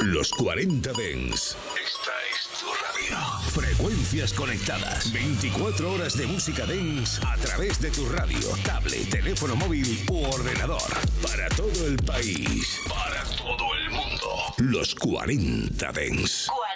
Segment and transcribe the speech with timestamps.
[0.00, 1.56] Los 40 Dens.
[1.74, 3.18] Esta es tu radio.
[3.50, 5.12] Frecuencias conectadas.
[5.12, 10.80] 24 horas de música Dens a través de tu radio, tablet, teléfono móvil u ordenador.
[11.20, 12.78] Para todo el país.
[12.88, 14.54] Para todo el mundo.
[14.58, 16.46] Los 40 Dens.
[16.46, 16.67] 40.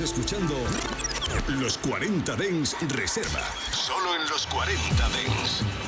[0.00, 0.54] Escuchando
[1.48, 3.46] Los 40 Dens Reserva.
[3.72, 5.81] Solo en los 40 Dens.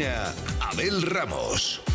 [0.00, 1.87] Abel Ramos.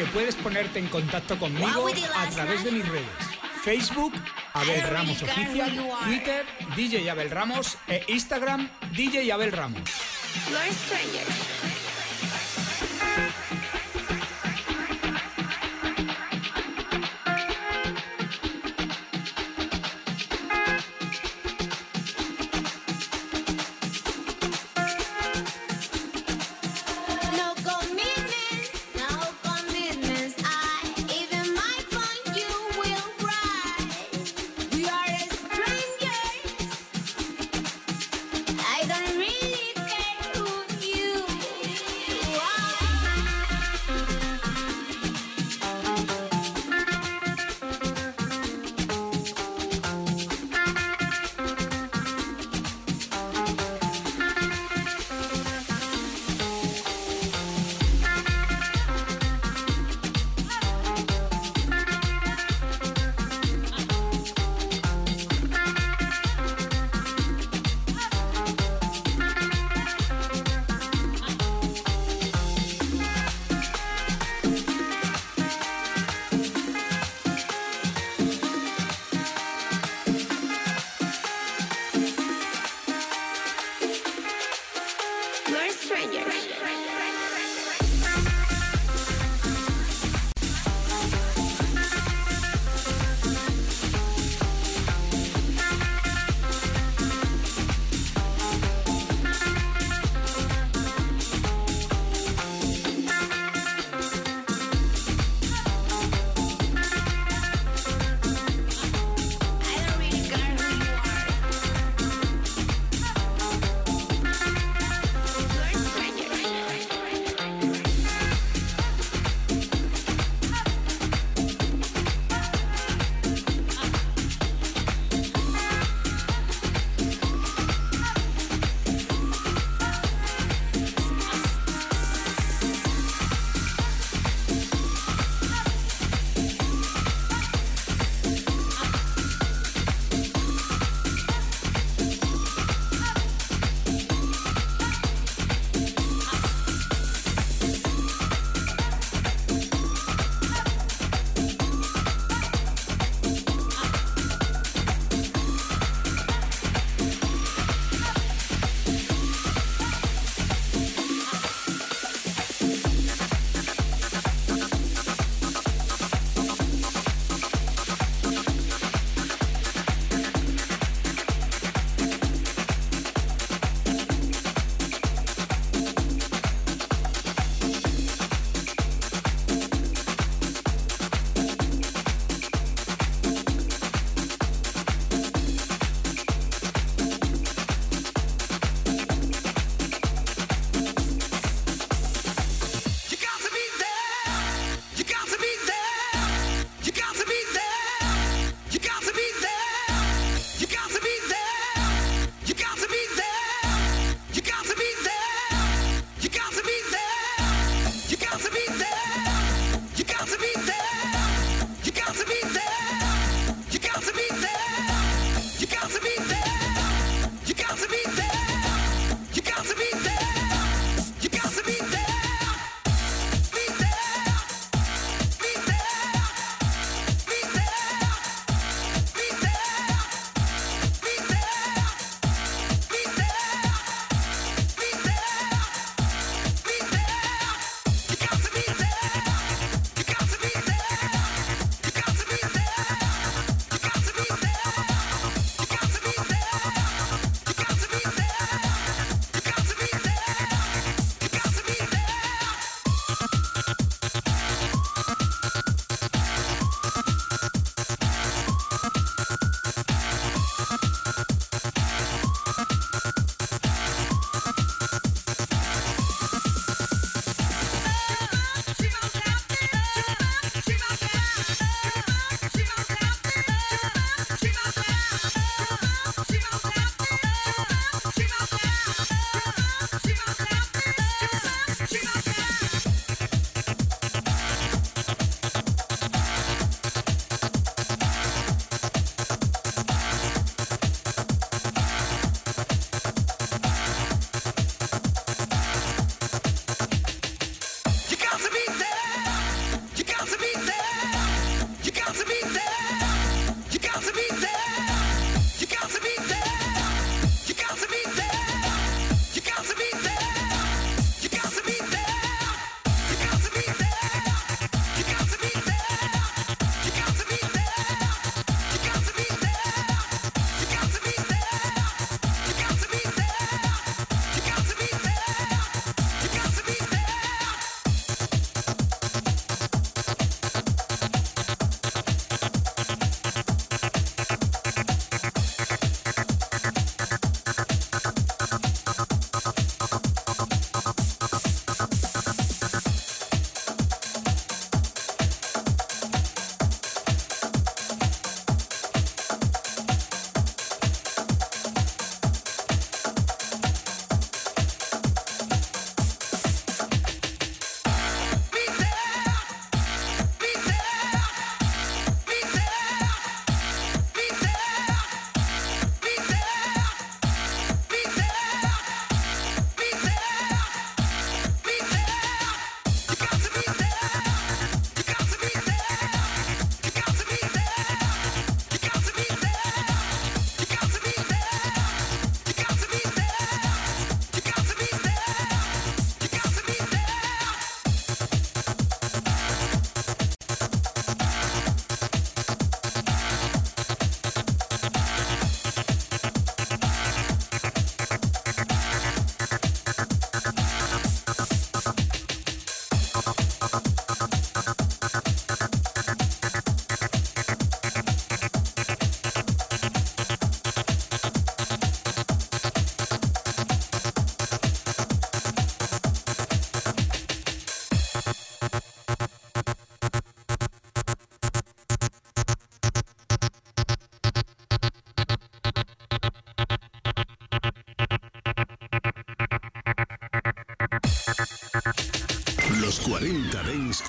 [0.00, 1.86] Que puedes ponerte en contacto conmigo
[2.16, 3.04] a través de mis redes.
[3.62, 4.14] Facebook,
[4.54, 5.70] Abel Ramos Oficial,
[6.04, 7.76] Twitter, DJ Abel Ramos.
[7.86, 9.82] E Instagram, DJ Abel Ramos.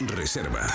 [0.08, 0.66] Reserva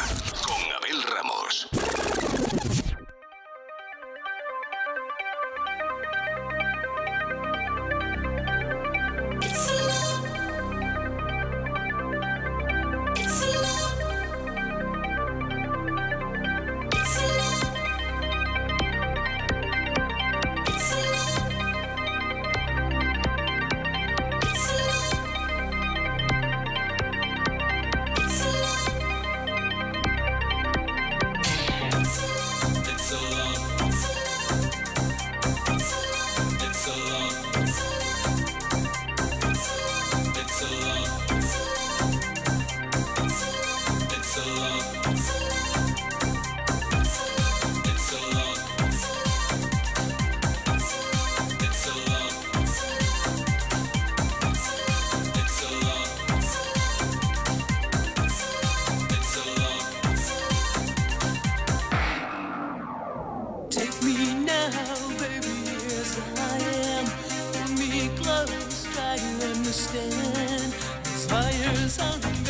[69.67, 70.73] understand.
[71.03, 72.46] Desires are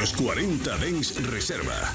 [0.00, 1.92] Los 40 Dens Reserva.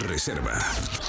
[0.00, 1.03] Reserva.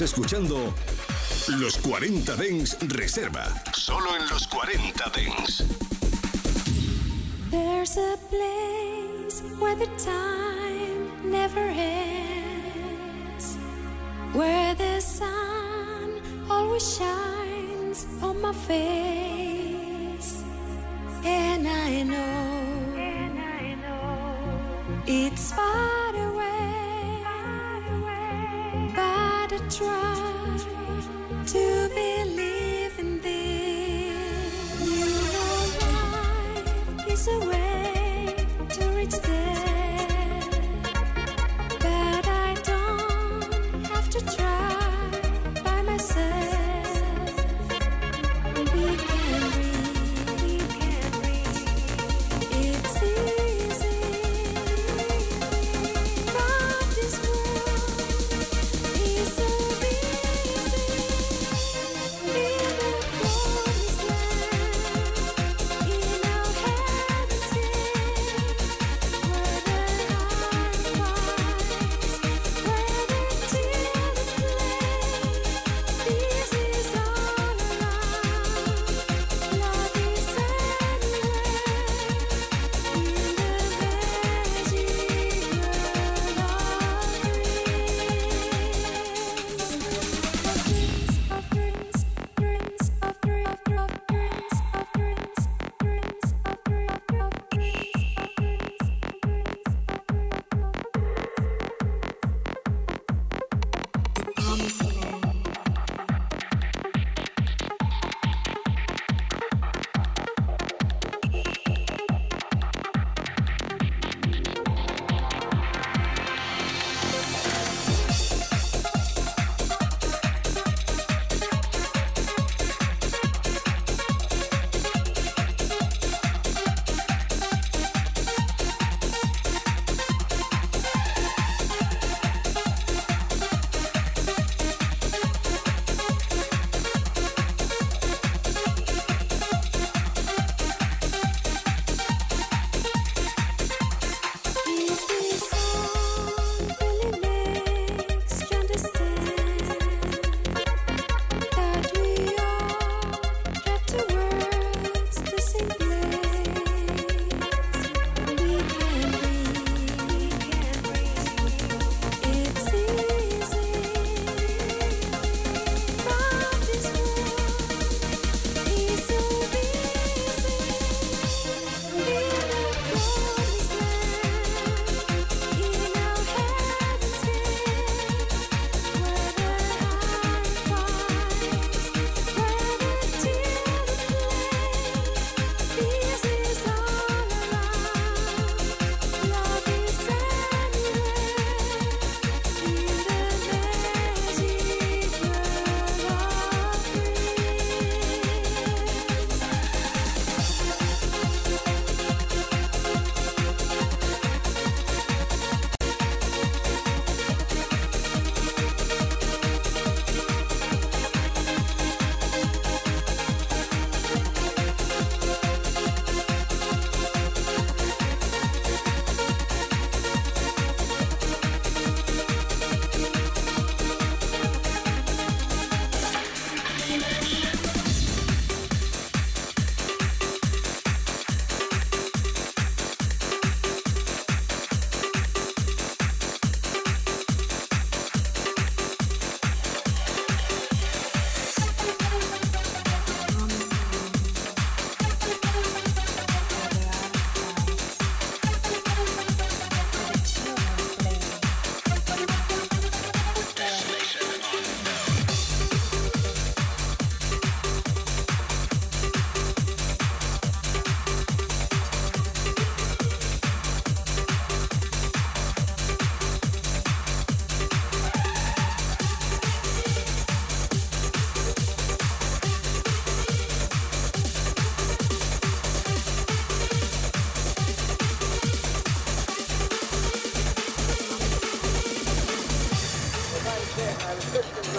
[0.00, 0.72] Escuchando
[1.48, 3.52] Los 40 Dens Reserva.
[3.72, 5.64] Solo en los 40 Dens.
[7.50, 13.56] There's a place where the time never ends.
[14.34, 18.97] Where the sun always shines on my face.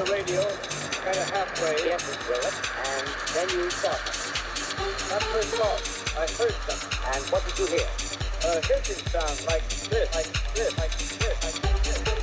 [0.05, 0.41] the radio
[1.03, 1.75] kind of halfway.
[1.83, 2.53] Yes, it,
[2.87, 3.99] and then you stop.
[5.09, 5.79] Not a stop,
[6.15, 6.79] I heard them.
[7.13, 7.87] And what did you hear?
[8.45, 12.18] Uh, hissing sound like this, like this, like this, like this.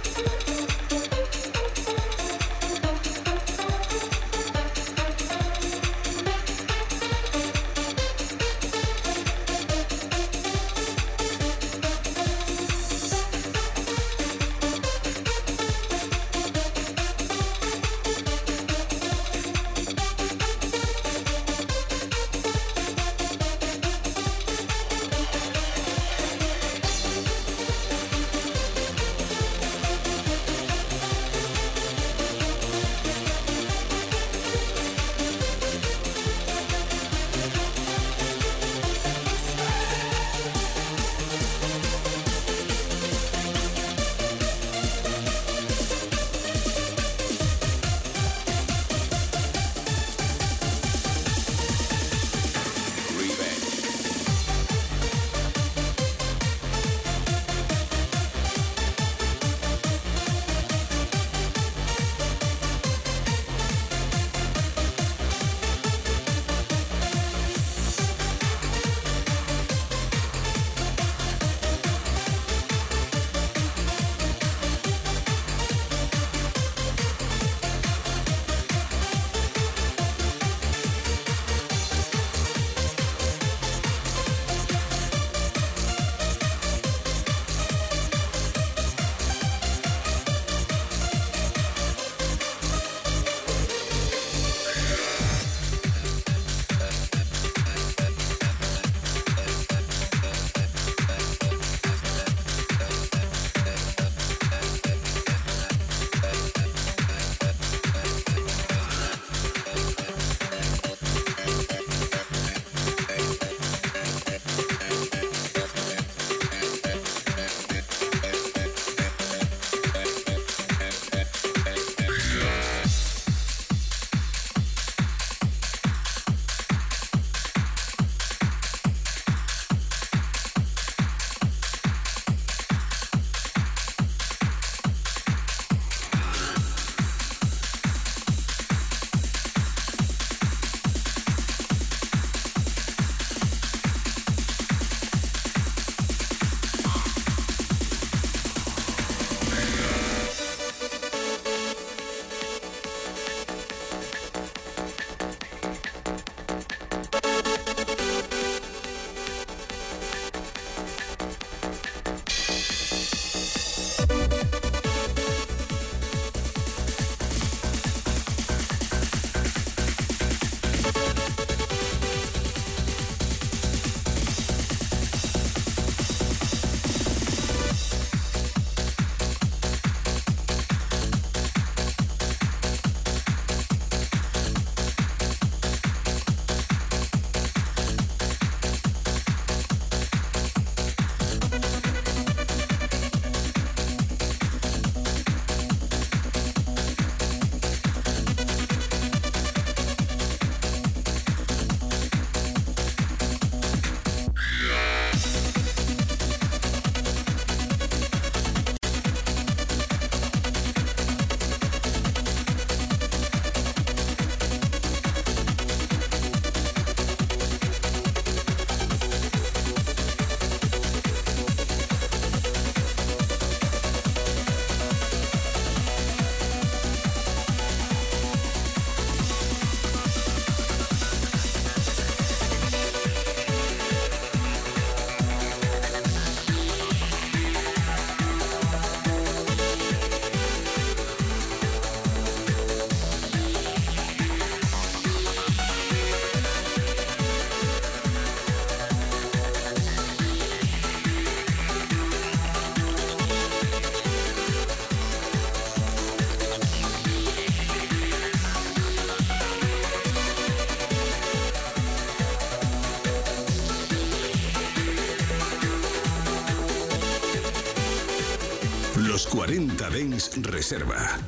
[269.97, 271.26] 40 Dens Reserva.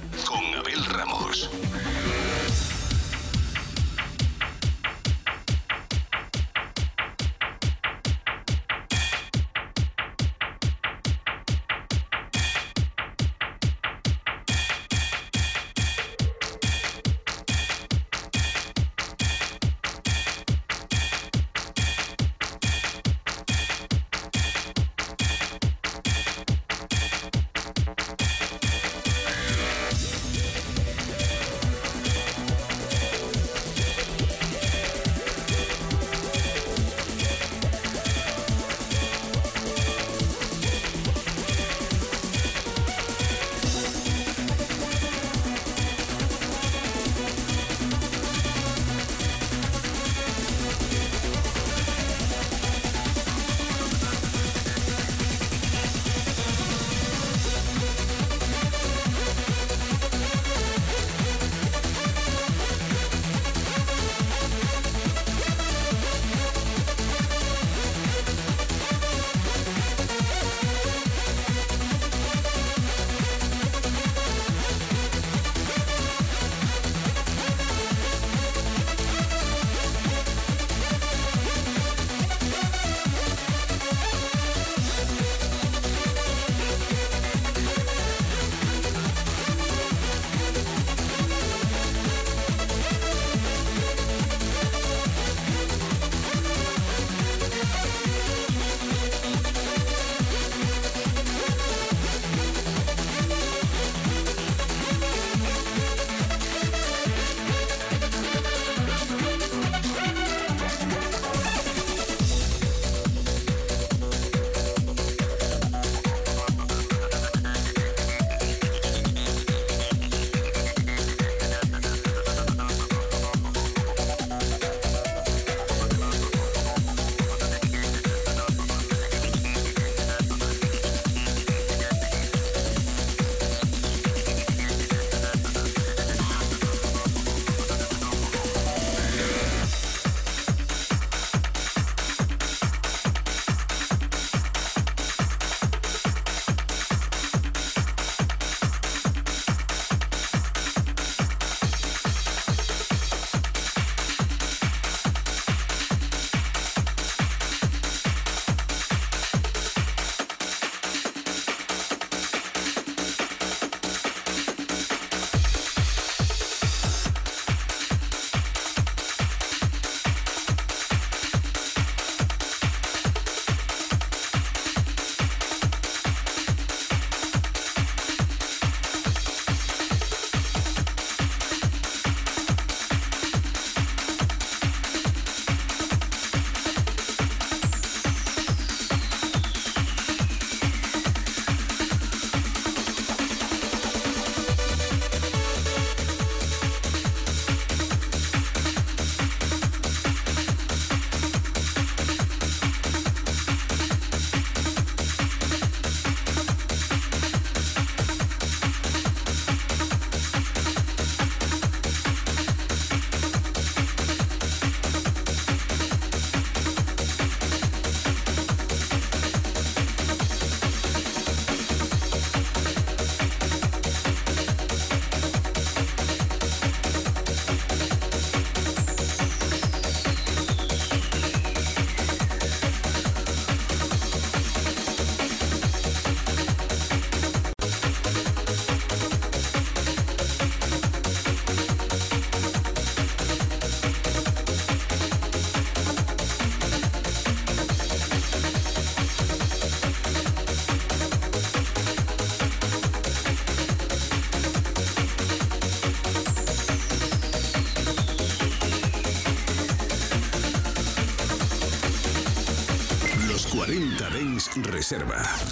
[264.64, 265.47] Reserva.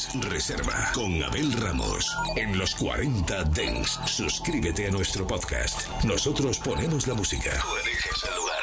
[0.00, 2.16] 40 Dens Reserva con Abel Ramos.
[2.36, 5.86] En los 40 Dens, suscríbete a nuestro podcast.
[6.04, 7.50] Nosotros ponemos la música.
[7.60, 8.62] Tú eliges el lugar.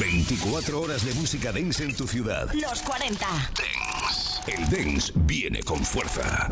[0.00, 2.52] 24 horas de música dance en tu ciudad.
[2.54, 3.26] Los 40.
[3.26, 4.40] Dance.
[4.50, 6.48] El dance viene con fuerza.